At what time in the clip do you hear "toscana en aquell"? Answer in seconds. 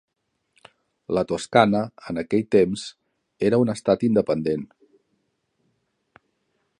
1.31-2.47